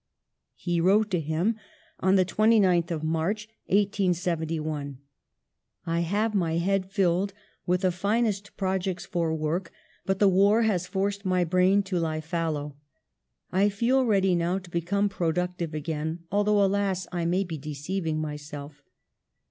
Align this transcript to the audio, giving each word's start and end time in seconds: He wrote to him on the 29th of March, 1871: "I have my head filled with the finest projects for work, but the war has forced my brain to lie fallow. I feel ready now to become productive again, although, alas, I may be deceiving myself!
He 0.55 0.81
wrote 0.81 1.11
to 1.11 1.19
him 1.19 1.57
on 1.99 2.15
the 2.15 2.25
29th 2.25 2.89
of 2.89 3.03
March, 3.03 3.47
1871: 3.67 4.97
"I 5.85 5.99
have 5.99 6.33
my 6.33 6.53
head 6.57 6.87
filled 6.89 7.33
with 7.67 7.81
the 7.81 7.91
finest 7.91 8.57
projects 8.57 9.05
for 9.05 9.31
work, 9.35 9.71
but 10.07 10.17
the 10.17 10.27
war 10.27 10.63
has 10.63 10.87
forced 10.87 11.23
my 11.23 11.43
brain 11.43 11.83
to 11.83 11.99
lie 11.99 12.19
fallow. 12.19 12.77
I 13.51 13.69
feel 13.69 14.03
ready 14.03 14.33
now 14.33 14.57
to 14.57 14.71
become 14.71 15.07
productive 15.07 15.75
again, 15.75 16.23
although, 16.31 16.65
alas, 16.65 17.05
I 17.11 17.25
may 17.25 17.43
be 17.43 17.59
deceiving 17.59 18.19
myself! 18.19 18.81